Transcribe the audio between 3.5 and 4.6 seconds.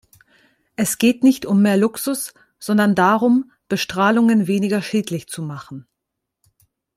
Bestrahlungen